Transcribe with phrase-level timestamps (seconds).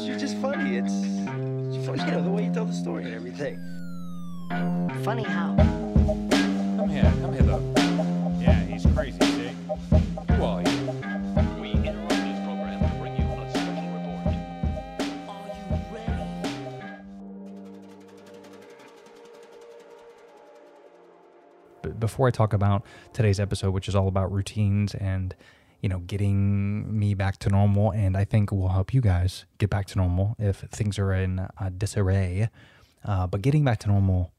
[0.00, 0.76] it's you're just funny.
[0.76, 3.58] It's, it's funny, you know the way you tell the story and everything.
[5.04, 5.54] Funny how?
[5.56, 7.74] Come here, come here, though.
[8.40, 9.50] Yeah, he's crazy, see?
[10.34, 10.70] Who are you?
[11.60, 14.26] We interrupt this program to bring you a special report.
[15.28, 15.62] Are you
[15.94, 16.24] ready?
[21.82, 25.34] B- before I talk about today's episode, which is all about routines and
[25.80, 29.70] you know getting me back to normal, and I think will help you guys get
[29.70, 32.48] back to normal if things are in uh, disarray.
[33.04, 34.32] Uh, but getting back to normal,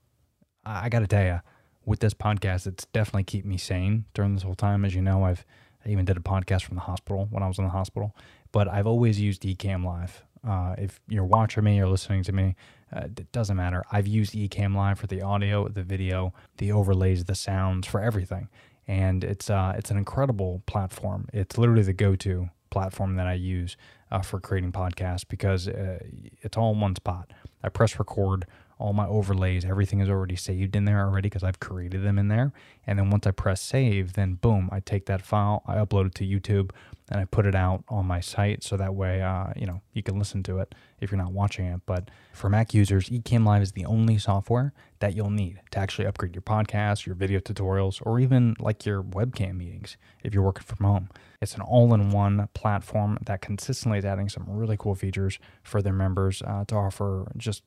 [0.66, 1.40] I, I got to tell you,
[1.86, 4.86] with this podcast, it's definitely keep me sane during this whole time.
[4.86, 5.46] As you know, I've
[5.86, 8.16] I even did a podcast from the hospital when I was in the hospital,
[8.52, 10.24] but I've always used Ecamm Live.
[10.48, 12.56] Uh, if you're watching me or listening to me,
[12.94, 13.84] uh, it doesn't matter.
[13.92, 18.50] I've used Ecamm Live for the audio, the video, the overlays, the sounds, for everything,
[18.88, 21.28] and it's uh, it's an incredible platform.
[21.34, 23.78] It's literally the go-to platform that I use
[24.12, 26.00] uh, for creating podcasts because uh,
[26.42, 27.32] it's all in one spot.
[27.64, 28.46] I press record,
[28.80, 32.30] all my overlays, everything is already saved in there already because I've created them in
[32.30, 32.52] there.
[32.88, 36.16] And then once I press save, then boom, I take that file, I upload it
[36.16, 36.72] to YouTube,
[37.12, 40.02] and I put it out on my site so that way, uh, you know, you
[40.02, 41.82] can listen to it if you're not watching it.
[41.86, 46.08] But for Mac users, Ecamm Live is the only software that you'll need to actually
[46.08, 50.64] upgrade your podcast, your video tutorials, or even like your webcam meetings if you're working
[50.64, 51.10] from home.
[51.42, 56.42] It's an all-in-one platform that consistently is adding some really cool features for their members
[56.42, 57.64] uh, to offer just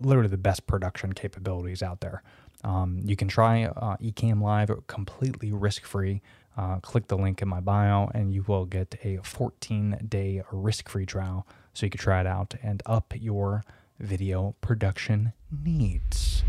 [0.00, 2.22] literally the best production capabilities out there.
[2.64, 6.20] Um, you can try uh, Ecamm Live completely risk-free.
[6.58, 11.46] Uh, click the link in my bio, and you will get a 14-day risk-free trial,
[11.72, 13.62] so you can try it out and up your
[14.00, 15.32] video production
[15.64, 16.42] needs.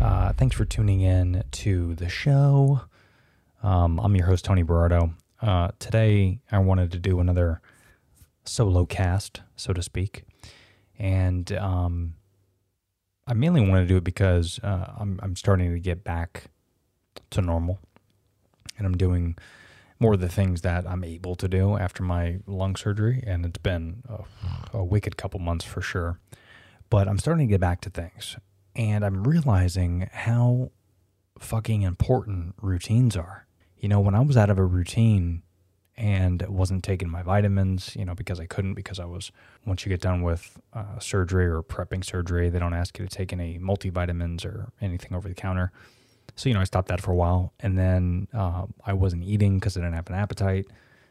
[0.00, 2.80] Uh, thanks for tuning in to the show.
[3.62, 5.12] Um, I'm your host, Tony Berardo.
[5.42, 7.60] Uh, today, I wanted to do another
[8.46, 10.22] solo cast, so to speak.
[10.98, 12.14] And um,
[13.26, 16.44] I mainly want to do it because uh, I'm, I'm starting to get back
[17.28, 17.78] to normal.
[18.78, 19.36] And I'm doing
[19.98, 23.22] more of the things that I'm able to do after my lung surgery.
[23.26, 26.18] And it's been a, a wicked couple months for sure.
[26.90, 28.36] But I'm starting to get back to things.
[28.74, 30.72] And I'm realizing how
[31.38, 33.46] fucking important routines are.
[33.76, 35.42] You know, when I was out of a routine
[35.96, 39.30] and wasn't taking my vitamins, you know, because I couldn't, because I was,
[39.66, 43.14] once you get done with uh, surgery or prepping surgery, they don't ask you to
[43.14, 45.70] take any multivitamins or anything over the counter.
[46.36, 47.52] So, you know, I stopped that for a while.
[47.60, 50.66] And then uh, I wasn't eating because I didn't have an appetite.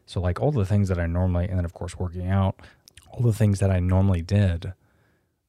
[0.05, 2.59] So, like all the things that I normally, and then of course, working out,
[3.11, 4.73] all the things that I normally did,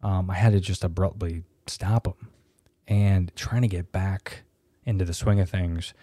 [0.02, 2.28] um, I had to just abruptly stop them.
[2.86, 4.42] And trying to get back
[4.84, 5.94] into the swing of things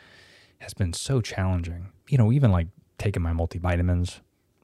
[0.60, 1.90] has been so challenging.
[2.08, 4.20] You know, even like taking my multivitamins,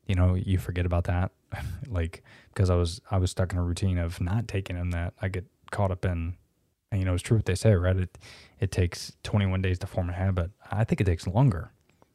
[0.07, 1.31] you know, you forget about that.
[1.87, 2.23] like
[2.53, 5.27] because I was I was stuck in a routine of not taking them that I
[5.27, 6.35] get caught up in
[6.91, 7.95] and you know, it's true what they say, right?
[7.95, 8.17] It
[8.59, 10.51] it takes 21 days to form a habit.
[10.71, 11.71] I think it takes longer.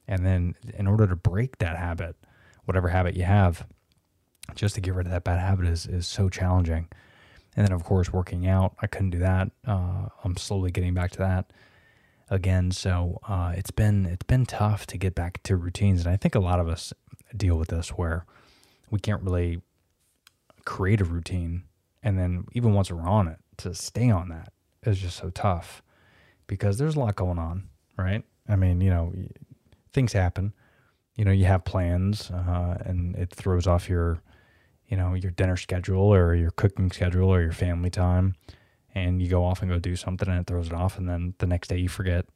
[0.08, 2.16] And then in order to break that habit,
[2.64, 3.66] whatever habit you have,
[4.54, 6.88] just to get rid of that bad habit is is so challenging.
[7.56, 9.50] And then of course working out, I couldn't do that.
[9.66, 11.53] Uh, I'm slowly getting back to that
[12.30, 12.70] again.
[12.70, 16.34] So uh, it's been it's been tough to get back to routines, and I think
[16.34, 16.92] a lot of us
[17.36, 18.25] deal with this where
[18.91, 19.60] we can't really
[20.64, 21.64] create a routine,
[22.03, 24.53] and then even once we're on it, to stay on that
[24.84, 25.82] is just so tough
[26.46, 28.24] because there's a lot going on, right?
[28.48, 29.12] I mean, you know,
[29.92, 30.52] things happen.
[31.14, 34.22] You know, you have plans, uh, and it throws off your,
[34.88, 38.34] you know, your dinner schedule or your cooking schedule or your family time
[38.94, 41.34] and you go off and go do something and it throws it off and then
[41.38, 42.26] the next day you forget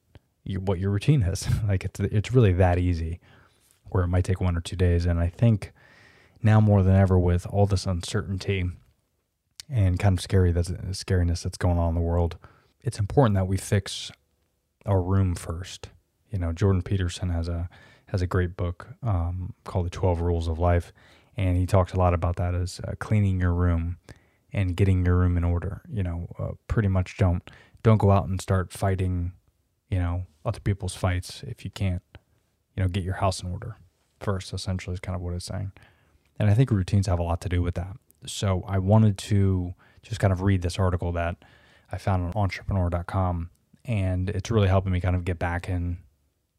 [0.44, 3.20] you, what your routine is like it's it's really that easy
[3.90, 5.72] where it might take one or two days and i think
[6.42, 8.64] now more than ever with all this uncertainty
[9.68, 12.36] and kind of scary that's scariness that's going on in the world
[12.80, 14.10] it's important that we fix
[14.86, 15.88] our room first
[16.30, 17.68] you know jordan peterson has a
[18.06, 20.92] has a great book um, called the 12 rules of life
[21.36, 23.98] and he talks a lot about that as uh, cleaning your room
[24.52, 25.82] and getting your room in order.
[25.92, 27.42] You know, uh, pretty much don't
[27.82, 29.32] don't go out and start fighting,
[29.90, 32.02] you know, other people's fights if you can't,
[32.76, 33.76] you know, get your house in order
[34.20, 34.52] first.
[34.52, 35.72] Essentially, is kind of what it's saying,
[36.38, 37.96] and I think routines have a lot to do with that.
[38.26, 41.36] So I wanted to just kind of read this article that
[41.90, 43.50] I found on Entrepreneur.com,
[43.84, 45.98] and it's really helping me kind of get back in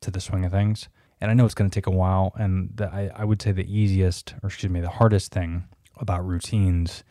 [0.02, 0.90] to the swing of things.
[1.22, 3.52] And I know it's going to take a while, and the, I, I would say
[3.52, 5.66] the easiest, or excuse me, the hardest thing
[5.98, 7.04] about routines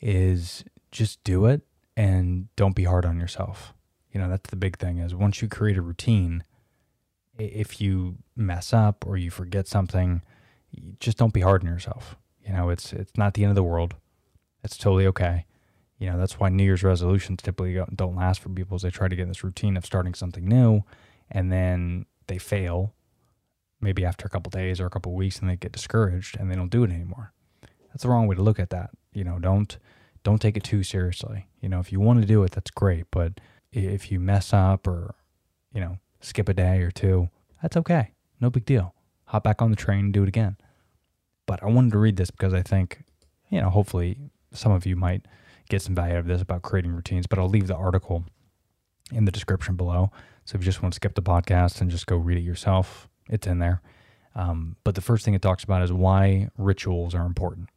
[0.00, 1.62] is just do it
[1.96, 3.74] and don't be hard on yourself.
[4.12, 6.44] You know, that's the big thing is once you create a routine,
[7.38, 10.22] if you mess up or you forget something,
[11.00, 12.16] just don't be hard on yourself.
[12.46, 13.94] You know, it's it's not the end of the world.
[14.62, 15.46] It's totally okay.
[15.98, 18.76] You know, that's why New Year's resolutions typically don't- last for people.
[18.76, 20.82] Is they try to get in this routine of starting something new,
[21.30, 22.94] and then they fail,
[23.80, 26.54] maybe after a couple days or a couple weeks, and they get discouraged and they
[26.56, 27.32] don't do it anymore.
[27.88, 28.90] That's the wrong way to look at that.
[29.12, 29.78] You know, don't
[30.24, 31.48] don't take it too seriously.
[31.60, 33.04] You know, if you want to do it, that's great.
[33.10, 33.40] But
[33.72, 35.14] if you mess up or
[35.72, 37.30] you know skip a day or two,
[37.62, 38.12] that's okay.
[38.40, 38.94] No big deal.
[39.26, 40.56] Hop back on the train and do it again.
[41.46, 43.04] But I wanted to read this because I think,
[43.50, 44.18] you know, hopefully
[44.52, 45.26] some of you might
[45.68, 47.26] get some value out of this about creating routines.
[47.26, 48.24] But I'll leave the article
[49.12, 50.10] in the description below.
[50.44, 53.08] So if you just want to skip the podcast and just go read it yourself,
[53.28, 53.82] it's in there.
[54.34, 57.68] Um, but the first thing it talks about is why rituals are important.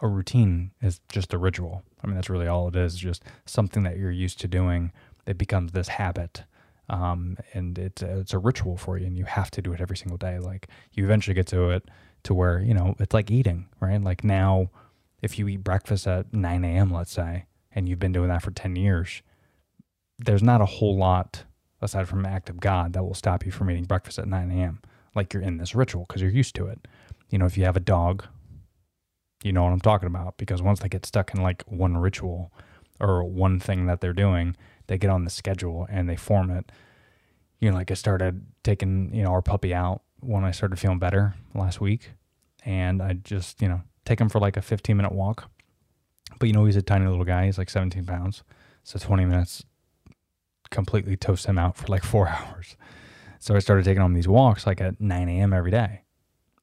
[0.00, 1.82] A routine is just a ritual.
[2.02, 4.92] I mean, that's really all it is, just something that you're used to doing.
[5.26, 6.44] It becomes this habit.
[6.88, 9.80] Um, and it's a, it's a ritual for you, and you have to do it
[9.80, 10.38] every single day.
[10.38, 11.88] Like you eventually get to it
[12.24, 14.02] to where you know it's like eating, right?
[14.02, 14.70] Like now,
[15.22, 18.50] if you eat breakfast at 9 a.m., let's say, and you've been doing that for
[18.50, 19.22] 10 years,
[20.18, 21.44] there's not a whole lot
[21.80, 24.50] aside from an act of God that will stop you from eating breakfast at 9
[24.50, 24.80] a.m.
[25.14, 26.86] Like you're in this ritual because you're used to it.
[27.30, 28.24] You know, if you have a dog,
[29.42, 32.52] you know what I'm talking about because once they get stuck in like one ritual
[33.00, 34.56] or one thing that they're doing,
[34.86, 36.70] they get on the schedule and they form it.
[37.60, 40.98] You know, like I started taking, you know, our puppy out when I started feeling
[40.98, 42.10] better last week.
[42.64, 45.50] And I just, you know, take him for like a 15 minute walk.
[46.38, 47.46] But, you know, he's a tiny little guy.
[47.46, 48.42] He's like 17 pounds.
[48.84, 49.64] So 20 minutes
[50.70, 52.76] completely toast him out for like four hours.
[53.38, 55.52] So I started taking him these walks like at 9 a.m.
[55.52, 56.02] every day.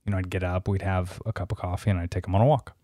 [0.05, 2.35] You know, I'd get up, we'd have a cup of coffee, and I'd take him
[2.35, 2.75] on a walk.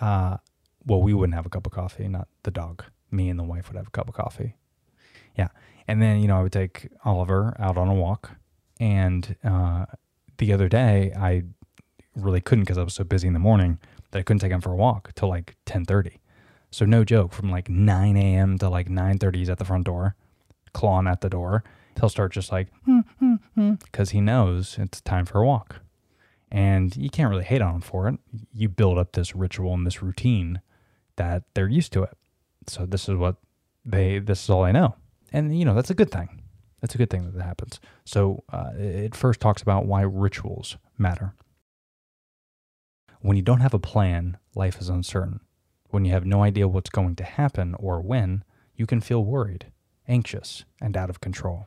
[0.00, 0.38] Uh,
[0.86, 2.84] well, we wouldn't have a cup of coffee, not the dog.
[3.10, 4.56] Me and the wife would have a cup of coffee.
[5.36, 5.48] Yeah.
[5.88, 8.32] And then, you know, I would take Oliver out on a walk.
[8.78, 9.86] And uh,
[10.38, 11.42] the other day, I
[12.16, 13.78] really couldn't because I was so busy in the morning
[14.10, 16.20] that I couldn't take him for a walk till like 1030.
[16.70, 18.58] So no joke, from like 9 a.m.
[18.58, 20.14] to like 9.30, he's at the front door,
[20.72, 21.64] clawing at the door.
[21.98, 25.80] He'll start just like, hmm, hmm, hmm, because he knows it's time for a walk.
[26.50, 28.18] And you can't really hate on him for it.
[28.52, 30.60] You build up this ritual and this routine
[31.16, 32.16] that they're used to it.
[32.66, 33.36] So this is what
[33.84, 34.96] they, this is all I know.
[35.32, 36.42] And, you know, that's a good thing.
[36.80, 37.78] That's a good thing that that happens.
[38.04, 41.34] So uh, it first talks about why rituals matter.
[43.20, 45.40] When you don't have a plan, life is uncertain.
[45.90, 49.66] When you have no idea what's going to happen or when, you can feel worried,
[50.08, 51.66] anxious, and out of control.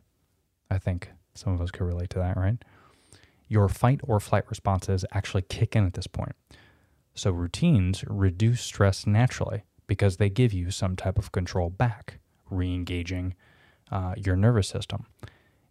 [0.71, 2.57] I think some of us could relate to that, right?
[3.47, 6.35] Your fight or flight responses actually kick in at this point.
[7.13, 9.63] So routines reduce stress naturally
[9.93, 12.17] because they give you some type of control back,
[12.49, 13.35] re engaging
[13.91, 15.05] uh, your nervous system.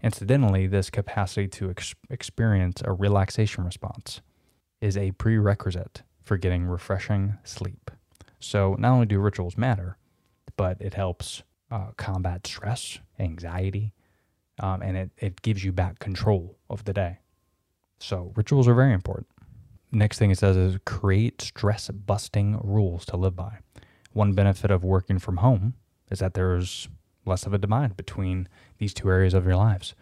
[0.01, 4.21] Incidentally, this capacity to ex- experience a relaxation response
[4.81, 7.91] is a prerequisite for getting refreshing sleep.
[8.39, 9.99] So, not only do rituals matter,
[10.57, 11.43] but it helps
[11.73, 13.93] uh, combat stress, anxiety,
[14.61, 17.19] um, and it, it gives you back control of the day.
[17.99, 19.27] So, rituals are very important.
[19.91, 23.59] Next thing it says is create stress busting rules to live by.
[24.13, 25.75] One benefit of working from home
[26.11, 26.89] is that there's
[27.25, 28.49] less of a divide between
[28.79, 29.95] these two areas of your lives.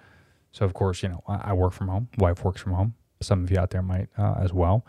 [0.52, 2.94] So, of course, you know, I, work from home, wife works from home.
[3.20, 4.84] Some of you out there might uh, as well.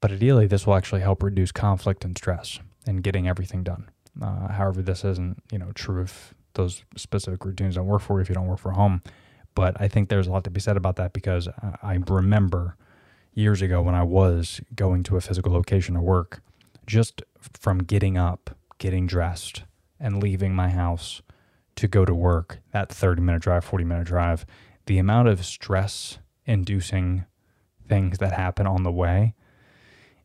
[0.00, 3.90] But ideally, this will actually help reduce conflict and stress and getting everything done.
[4.20, 8.22] Uh, however, this isn't, you know, true if those specific routines don't work for you
[8.22, 9.02] if you don't work from home.
[9.54, 11.48] But I think there's a lot to be said about that because
[11.82, 12.76] I remember
[13.34, 16.42] years ago when I was going to a physical location to work,
[16.86, 17.22] just
[17.58, 19.62] from getting up, getting dressed,
[20.00, 21.22] and leaving my house
[21.76, 24.44] to go to work, that 30 minute drive, 40 minute drive,
[24.86, 27.26] the amount of stress inducing
[27.86, 29.34] things that happen on the way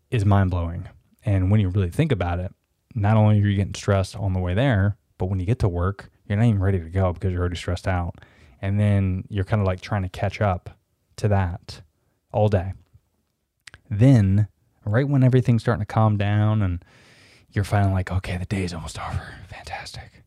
[0.10, 0.88] is mind blowing.
[1.24, 2.52] And when you really think about it,
[2.96, 5.70] not only are you getting stressed on the way there, but when you get to
[5.70, 8.16] work, you're not even ready to go because you're already stressed out.
[8.62, 10.78] And then you're kind of like trying to catch up
[11.18, 11.82] to that
[12.32, 12.74] all day.
[13.90, 14.48] Then,
[14.86, 16.84] right when everything's starting to calm down and
[17.52, 19.36] you're finally like, okay, the day's almost over.
[19.50, 20.24] Fantastic.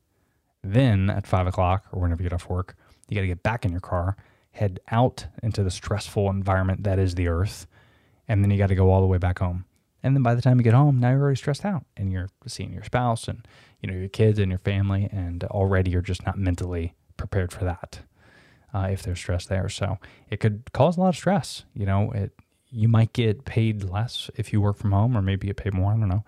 [0.62, 2.76] Then at five o'clock or whenever you get off work,
[3.08, 4.16] you got to get back in your car,
[4.52, 7.66] head out into the stressful environment that is the earth,
[8.26, 9.64] and then you got to go all the way back home.
[10.02, 12.28] And then by the time you get home, now you're already stressed out and you're
[12.46, 13.46] seeing your spouse and
[13.80, 17.64] you know your kids and your family, and already you're just not mentally prepared for
[17.64, 18.00] that
[18.74, 19.68] uh, if there's stress there.
[19.68, 19.98] So
[20.30, 21.64] it could cause a lot of stress.
[21.74, 22.32] You know, it
[22.70, 25.92] you might get paid less if you work from home, or maybe get paid more.
[25.92, 26.24] I don't know.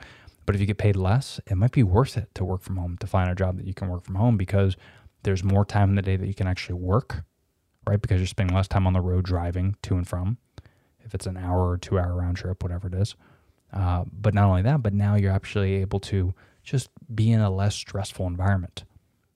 [0.51, 2.99] But if you get paid less, it might be worth it to work from home
[2.99, 4.77] to find a job that you can work from home because
[5.23, 7.25] there's more time in the day that you can actually work,
[7.87, 8.03] right?
[8.03, 10.39] Because you're spending less time on the road driving to and from.
[11.05, 13.15] If it's an hour or two hour round trip, whatever it is,
[13.73, 17.51] Uh, but not only that, but now you're actually able to just be in a
[17.51, 18.85] less stressful environment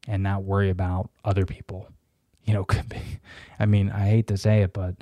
[0.08, 1.88] and not worry about other people.
[2.44, 3.20] You know, could be.
[3.60, 4.96] I mean, I hate to say it, but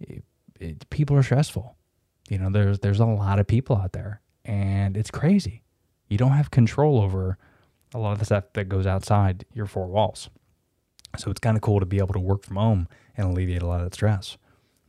[0.00, 0.24] it,
[0.60, 1.76] it, people are stressful.
[2.30, 5.62] You know, there's there's a lot of people out there, and it's crazy.
[6.08, 7.38] You don't have control over
[7.94, 10.28] a lot of the stuff that goes outside your four walls.
[11.16, 13.66] So it's kind of cool to be able to work from home and alleviate a
[13.66, 14.36] lot of that stress.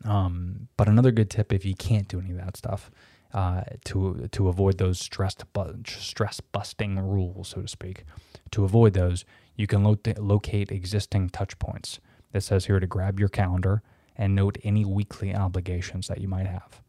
[0.03, 2.91] Um, but another good tip, if you can't do any of that stuff,
[3.33, 8.05] uh, to to avoid those stress bu- stress busting rules, so to speak,
[8.51, 12.00] to avoid those, you can lo- locate existing touch points.
[12.33, 13.81] It says here to grab your calendar
[14.15, 16.81] and note any weekly obligations that you might have.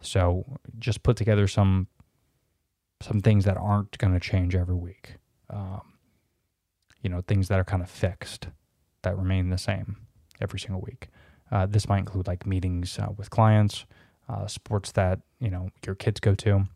[0.00, 1.88] So just put together some
[3.00, 5.14] some things that aren't going to change every week.
[5.48, 5.82] Um,
[7.02, 8.48] you know, things that are kind of fixed,
[9.02, 9.96] that remain the same
[10.40, 11.08] every single week.
[11.50, 13.86] Uh, this might include like meetings uh, with clients,
[14.28, 16.66] uh, sports that you know your kids go to,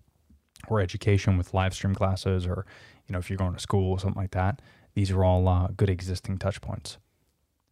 [0.68, 2.66] or education with live stream classes, or
[3.06, 4.60] you know if you're going to school or something like that.
[4.94, 6.98] These are all uh, good existing touch points.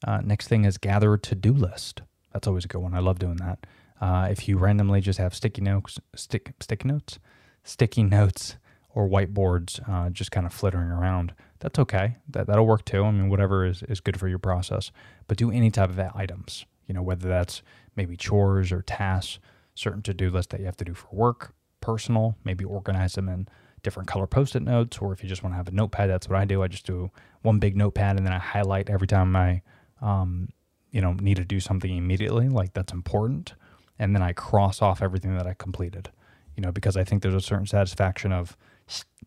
[0.07, 2.03] Uh, next thing is gather a to-do list.
[2.33, 2.95] That's always a good one.
[2.95, 3.65] I love doing that.
[4.01, 7.19] Uh, if you randomly just have sticky notes, stick sticky notes,
[7.65, 8.57] sticky notes,
[8.95, 12.17] or whiteboards uh, just kind of flittering around, that's okay.
[12.29, 13.05] That that'll work too.
[13.05, 14.91] I mean, whatever is is good for your process.
[15.29, 16.67] But do any type of items.
[16.87, 17.63] You know, whether that's
[17.97, 19.39] maybe chores or tasks,
[19.75, 22.37] certain to do lists that you have to do for work, personal.
[22.45, 23.49] Maybe organize them in
[23.83, 26.39] different color post-it notes, or if you just want to have a notepad, that's what
[26.39, 26.63] I do.
[26.63, 27.11] I just do
[27.43, 29.63] one big notepad and then I highlight every time I,
[30.01, 30.51] um,
[30.91, 33.55] you know, need to do something immediately, like that's important,
[33.99, 36.11] and then I cross off everything that I completed.
[36.57, 38.57] You know, because I think there's a certain satisfaction of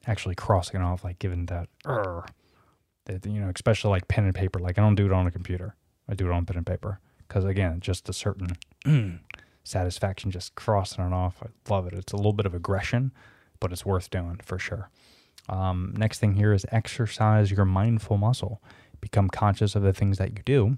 [0.08, 1.70] actually crossing it off, like giving that,
[3.05, 4.60] that you know, especially like pen and paper.
[4.60, 5.75] Like I don't do it on a computer.
[6.08, 8.58] I do it on pen and paper because again, just a certain
[9.63, 11.41] satisfaction just crossing it off.
[11.44, 11.94] I love it.
[11.94, 13.12] It's a little bit of aggression,
[13.60, 14.89] but it's worth doing for sure.
[15.50, 18.62] Um, next thing here is exercise your mindful muscle.
[19.01, 20.77] Become conscious of the things that you do,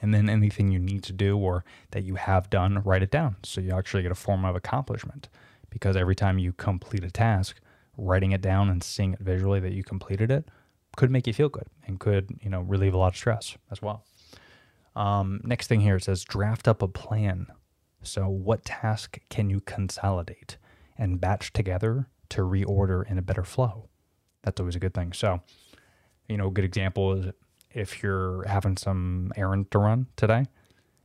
[0.00, 3.36] and then anything you need to do or that you have done, write it down.
[3.42, 5.28] So you actually get a form of accomplishment.
[5.70, 7.60] Because every time you complete a task,
[7.96, 10.48] writing it down and seeing it visually that you completed it
[10.96, 13.80] could make you feel good and could, you know, relieve a lot of stress as
[13.80, 14.04] well.
[14.96, 17.46] Um, next thing here it says draft up a plan.
[18.02, 20.56] So, what task can you consolidate
[20.98, 23.88] and batch together to reorder in a better flow?
[24.42, 25.12] That's always a good thing.
[25.12, 25.40] So,
[26.28, 27.32] you know, a good example is
[27.70, 30.46] if you're having some errand to run today,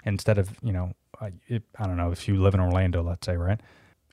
[0.05, 3.25] instead of, you know, I, it, I don't know, if you live in Orlando, let's
[3.25, 3.59] say, right?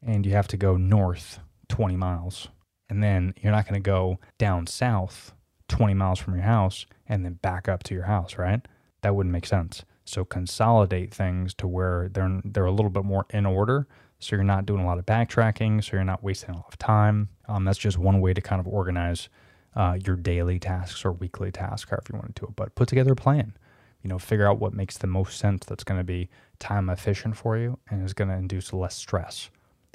[0.04, 2.48] And you have to go north 20 miles,
[2.88, 5.32] and then you're not going to go down south
[5.68, 8.60] 20 miles from your house and then back up to your house, right?
[9.02, 9.84] That wouldn't make sense.
[10.04, 13.86] So consolidate things to where they're they're a little bit more in order,
[14.18, 16.78] so you're not doing a lot of backtracking, so you're not wasting a lot of
[16.78, 17.28] time.
[17.48, 19.28] Um, that's just one way to kind of organize
[19.74, 22.56] uh, your daily tasks or weekly tasks, however you want to do it.
[22.56, 23.56] But put together a plan.
[24.02, 25.64] You know, figure out what makes the most sense.
[25.64, 26.28] That's going to be
[26.58, 29.48] time efficient for you and is going to induce less stress.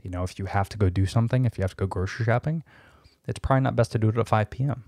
[0.03, 2.25] You know, if you have to go do something, if you have to go grocery
[2.25, 2.63] shopping,
[3.27, 4.83] it's probably not best to do it at 5 p.m.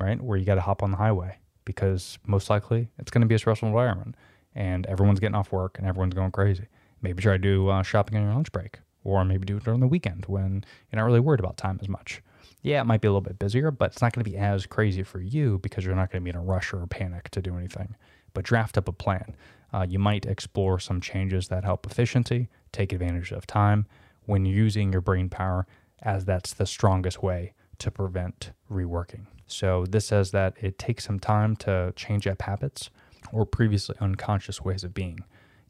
[0.00, 3.26] Right, where you got to hop on the highway because most likely it's going to
[3.26, 4.14] be a stressful environment
[4.54, 6.66] and everyone's getting off work and everyone's going crazy.
[7.00, 9.80] Maybe try to do uh, shopping on your lunch break, or maybe do it during
[9.80, 12.22] the weekend when you're not really worried about time as much.
[12.62, 14.66] Yeah, it might be a little bit busier, but it's not going to be as
[14.66, 17.30] crazy for you because you're not going to be in a rush or a panic
[17.30, 17.94] to do anything.
[18.34, 19.36] But draft up a plan.
[19.72, 23.86] Uh, you might explore some changes that help efficiency, take advantage of time
[24.26, 25.66] when using your brain power,
[26.02, 29.26] as that's the strongest way to prevent reworking.
[29.46, 32.90] So, this says that it takes some time to change up habits
[33.32, 35.20] or previously unconscious ways of being.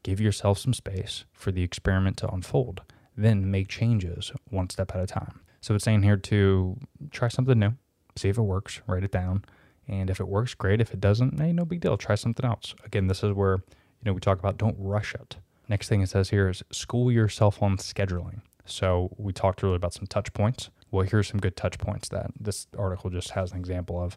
[0.03, 2.83] Give yourself some space for the experiment to unfold,
[3.17, 5.41] then make changes one step at a time.
[5.61, 6.79] So it's saying here to
[7.11, 7.73] try something new,
[8.17, 9.45] see if it works, write it down,
[9.89, 10.81] and if it works, great.
[10.81, 11.97] If it doesn't, hey, no big deal.
[11.97, 12.75] Try something else.
[12.85, 15.37] Again, this is where you know we talk about don't rush it.
[15.69, 18.41] Next thing it says here is school yourself on scheduling.
[18.65, 20.71] So we talked earlier about some touch points.
[20.91, 24.17] Well, here's some good touch points that this article just has an example of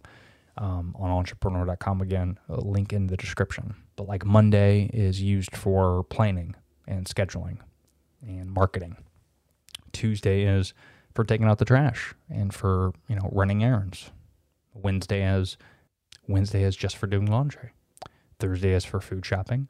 [0.58, 3.76] um, on entrepreneur.com again, link in the description.
[3.96, 6.56] But like Monday is used for planning
[6.88, 7.60] and scheduling
[8.22, 8.98] and marketing.
[9.92, 10.74] Tuesday is
[11.16, 14.12] for taking out the trash and for, you know, running errands.
[14.74, 15.58] Wednesday is
[16.28, 17.72] Wednesday is just for doing laundry.
[18.40, 19.68] Thursday is for food shopping.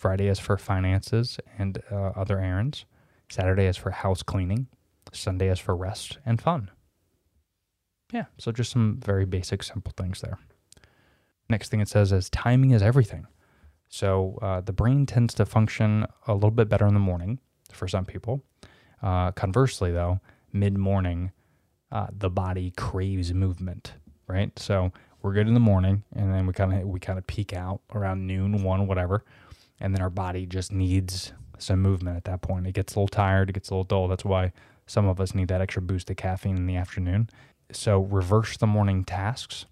[0.00, 2.86] Friday is for finances and uh, other errands.
[3.28, 4.66] Saturday is for house cleaning.
[5.12, 6.70] Sunday is for rest and fun.
[8.10, 10.38] Yeah, so just some very basic, simple things there.
[11.50, 13.26] Next thing it says is timing is everything.
[13.90, 17.38] So uh, the brain tends to function a little bit better in the morning
[17.70, 18.42] for some people.
[19.02, 21.30] Uh, conversely, though, mid morning,
[21.92, 23.92] uh, the body craves movement,
[24.26, 24.58] right?
[24.58, 27.52] So we're good in the morning, and then we kind of we kind of peak
[27.52, 29.24] out around noon, one, whatever,
[29.80, 32.66] and then our body just needs some movement at that point.
[32.66, 34.08] It gets a little tired, it gets a little dull.
[34.08, 34.52] That's why
[34.86, 37.30] some of us need that extra boost of caffeine in the afternoon.
[37.72, 39.66] So reverse the morning tasks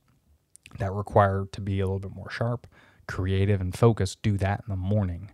[0.78, 2.66] that require to be a little bit more sharp,
[3.06, 4.22] creative, and focused.
[4.22, 5.30] Do that in the morning.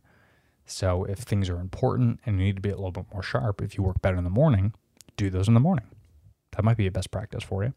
[0.66, 3.60] So if things are important and you need to be a little bit more sharp,
[3.60, 4.72] if you work better in the morning,
[5.16, 5.86] do those in the morning.
[6.52, 7.74] That might be a best practice for you.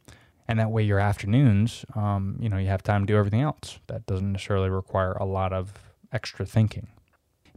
[0.48, 3.80] And that way, your afternoons, um, you know, you have time to do everything else.
[3.88, 5.74] That doesn't necessarily require a lot of
[6.12, 6.88] extra thinking.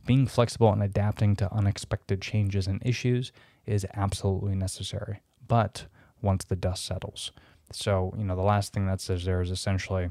[0.07, 3.33] Being flexible and adapting to unexpected changes and issues
[3.67, 5.87] is absolutely necessary, but
[6.23, 7.33] once the dust settles.
[7.73, 10.11] So, you know, the last thing that says there is essentially,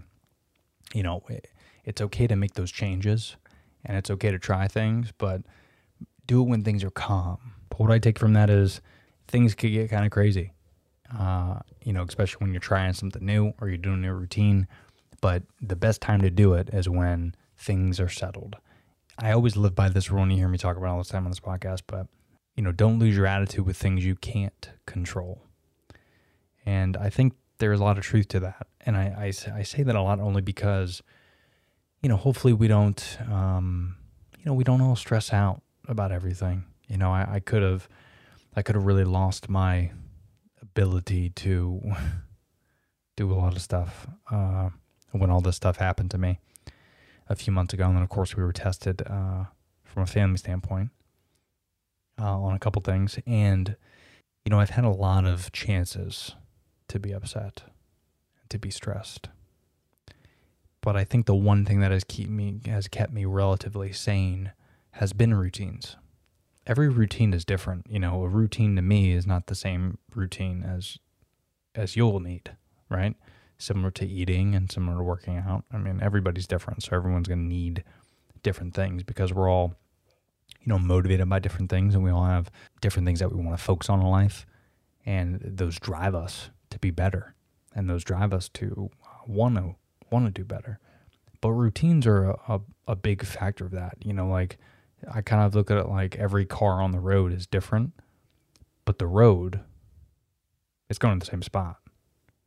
[0.93, 1.48] you know, it,
[1.84, 3.36] it's okay to make those changes
[3.86, 5.41] and it's okay to try things, but
[6.27, 7.38] do it when things are calm.
[7.69, 8.81] But what I take from that is
[9.27, 10.53] things could get kind of crazy,
[11.17, 14.67] uh, you know, especially when you're trying something new or you're doing a new routine.
[15.22, 18.56] But the best time to do it is when things are settled.
[19.18, 21.25] I always live by this rule, and you hear me talk about all the time
[21.25, 22.08] on this podcast, but,
[22.56, 25.44] you know, don't lose your attitude with things you can't control.
[26.66, 28.68] And I think there's a lot of truth to that.
[28.86, 31.04] And I, I, I say that a lot only because,
[32.01, 33.98] you know, hopefully we don't, um,
[34.38, 36.63] you know, we don't all stress out about everything.
[36.88, 37.89] You know, I, I could have,
[38.56, 39.92] I could have really lost my
[40.62, 41.82] ability to
[43.18, 44.70] do a lot of stuff uh,
[45.12, 46.39] when all this stuff happened to me
[47.29, 47.86] a few months ago.
[47.86, 49.45] And then, of course, we were tested uh,
[49.83, 50.89] from a family standpoint
[52.19, 53.19] uh, on a couple things.
[53.25, 53.75] And,
[54.43, 56.36] you know, I've had a lot of chances
[56.88, 57.63] to be upset,
[58.50, 59.29] to be stressed.
[60.81, 64.53] But I think the one thing that has keep me has kept me relatively sane
[64.91, 65.98] has been routines.
[66.65, 67.86] Every routine is different.
[67.89, 70.98] You know, a routine to me is not the same routine as
[71.75, 72.55] as you'll need,
[72.89, 73.15] right?
[73.60, 75.66] Similar to eating and similar to working out.
[75.72, 77.83] I mean, everybody's different, so everyone's going to need
[78.42, 79.75] different things because we're all
[80.62, 82.50] you know motivated by different things and we all have
[82.81, 84.46] different things that we want to focus on in life.
[85.05, 87.36] And those drive us to be better.
[87.75, 88.90] And those drive us to
[89.27, 89.75] want to
[90.10, 90.79] want to do better.
[91.42, 93.98] But routines are a, a, a big factor of that.
[94.03, 94.57] You know like
[95.14, 97.94] i kind of look at it like every car on the road is different
[98.86, 99.62] but the road
[100.90, 101.77] is going to the same spot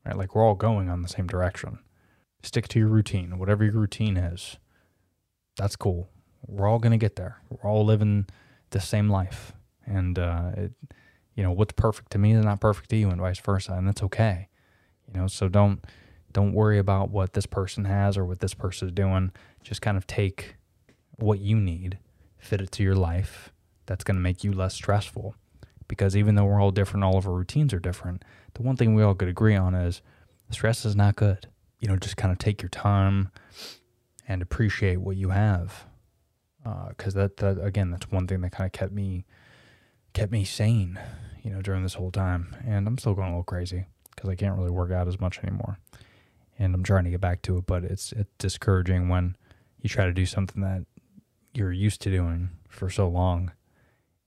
[0.04, 0.16] right?
[0.16, 1.78] Like we're all going on the same direction.
[2.42, 4.56] Stick to your routine whatever your routine is.
[5.56, 6.08] That's cool.
[6.46, 7.40] We're all going to get there.
[7.50, 8.26] We're all living
[8.70, 9.52] the same life.
[9.86, 10.72] And uh, it,
[11.34, 13.86] you know what's perfect to me is not perfect to you and vice versa and
[13.86, 14.48] that's okay.
[15.12, 15.84] You know so don't
[16.32, 19.32] don't worry about what this person has or what this person is doing.
[19.62, 20.56] Just kind of take
[21.16, 21.98] what you need
[22.42, 23.52] fit it to your life.
[23.86, 25.36] That's going to make you less stressful
[25.92, 28.24] because even though we're all different all of our routines are different
[28.54, 30.00] the one thing we all could agree on is
[30.50, 31.46] stress is not good
[31.80, 33.30] you know just kind of take your time
[34.26, 35.84] and appreciate what you have
[36.64, 39.24] uh, because that, that again that's one thing that kind of kept me
[40.12, 40.98] kept me sane,
[41.42, 42.54] you know, during this whole time.
[42.66, 45.38] And I'm still going a little crazy because I can't really work out as much
[45.38, 45.78] anymore.
[46.58, 49.36] And I'm trying to get back to it, but it's it's discouraging when
[49.80, 50.84] you try to do something that
[51.54, 53.52] you're used to doing for so long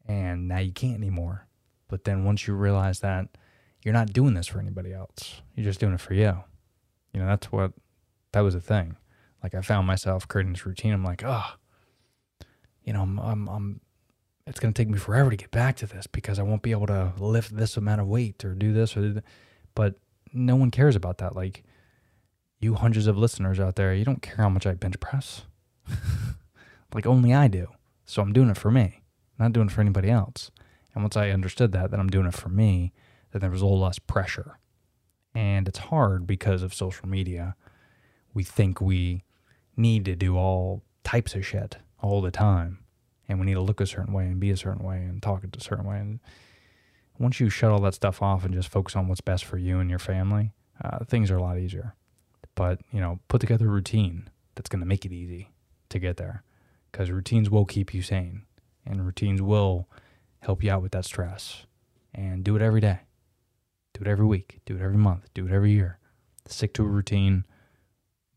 [0.08, 1.48] and now you can't anymore.
[1.88, 3.28] But then once you realize that
[3.84, 6.44] you're not doing this for anybody else, you're just doing it for you.
[7.14, 7.74] You know, that's what
[8.32, 8.98] that was the thing.
[9.44, 10.94] Like I found myself creating this routine.
[10.94, 11.46] I'm like, oh,
[12.84, 13.82] you know, I'm I'm, I'm
[14.48, 16.72] it's going to take me forever to get back to this because I won't be
[16.72, 19.22] able to lift this amount of weight or do this or do.
[19.74, 19.96] But
[20.34, 21.36] no one cares about that.
[21.36, 21.64] Like
[22.60, 25.44] you hundreds of listeners out there, you don't care how much I bench press.
[26.94, 27.68] like only I do.
[28.06, 29.02] So I'm doing it for me,
[29.40, 30.52] not doing it for anybody else.
[30.96, 32.94] And once I understood that, that I'm doing it for me,
[33.32, 34.58] then there was a little less pressure.
[35.36, 37.56] And it's hard because of social media.
[38.34, 39.24] We think we
[39.78, 42.80] need to do all types of shit all the time
[43.28, 45.44] and we need to look a certain way and be a certain way and talk
[45.44, 45.98] a certain way.
[45.98, 46.20] And
[47.18, 49.80] once you shut all that stuff off and just focus on what's best for you
[49.80, 50.54] and your family,
[50.84, 51.96] uh, things are a lot easier.
[52.56, 55.52] But you know, put together a routine that's going to make it easy
[55.90, 56.44] to get there,
[56.92, 58.44] because routines will keep you sane,
[58.86, 59.90] and routines will
[60.46, 61.66] help you out with that stress.
[62.14, 63.00] And do it every day.
[63.94, 64.62] Do it every week.
[64.66, 65.28] Do it every month.
[65.34, 66.00] Do it every year.
[66.48, 67.46] Stick to a routine.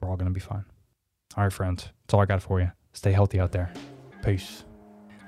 [0.01, 0.65] We're all going to be fine.
[1.37, 1.91] All right, friends.
[2.03, 2.73] That's all I got for you.
[2.93, 3.73] Stay healthy out there.
[4.25, 4.65] Peace.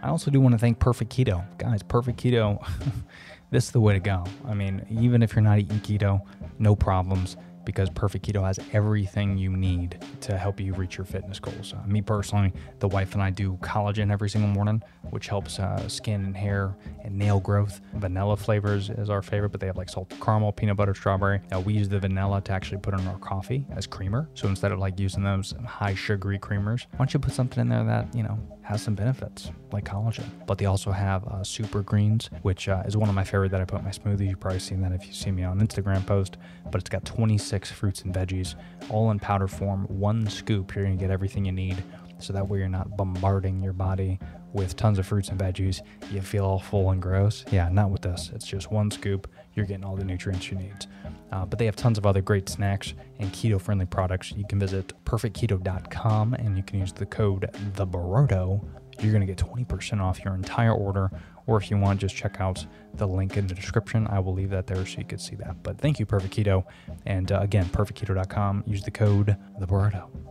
[0.03, 1.45] I also do want to thank Perfect Keto.
[1.59, 2.67] Guys, Perfect Keto,
[3.51, 4.25] this is the way to go.
[4.49, 6.23] I mean, even if you're not eating keto,
[6.59, 7.37] no problems
[7.71, 11.73] because Perfect Keto has everything you need to help you reach your fitness goals.
[11.73, 15.89] Uh, me personally, the wife and I do collagen every single morning, which helps uh,
[15.89, 17.81] skin and hair and nail growth.
[17.95, 21.41] Vanilla flavors is our favorite, but they have like salted caramel, peanut butter, strawberry.
[21.55, 24.29] Uh, we use the vanilla to actually put in our coffee as creamer.
[24.35, 27.69] So instead of like using those high sugary creamers, why don't you put something in
[27.69, 28.37] there that, you know,
[28.71, 30.25] has some benefits like collagen.
[30.47, 33.61] But they also have uh, super greens, which uh, is one of my favorite that
[33.61, 34.29] I put in my smoothie.
[34.29, 36.37] You've probably seen that if you see me on Instagram post.
[36.71, 38.55] But it's got 26 fruits and veggies,
[38.89, 39.87] all in powder form.
[39.89, 41.83] One scoop, you're gonna get everything you need.
[42.19, 44.21] So that way you're not bombarding your body
[44.53, 45.81] with tons of fruits and veggies.
[46.13, 47.45] You feel all full and gross.
[47.51, 48.31] Yeah, not with this.
[48.35, 49.29] It's just one scoop.
[49.55, 50.87] You're getting all the nutrients you need.
[51.33, 54.33] Uh, but they have tons of other great snacks and keto friendly products.
[54.33, 58.65] You can visit perfectketo.com and you can use the code the Berardo.
[59.01, 61.11] You're going to get 20% off your entire order.
[61.47, 62.65] Or if you want, just check out
[62.95, 64.07] the link in the description.
[64.09, 65.63] I will leave that there so you can see that.
[65.63, 66.65] But thank you, Perfect Keto.
[67.07, 68.65] And uh, again, perfectketo.com.
[68.67, 70.30] Use the code the Berardo.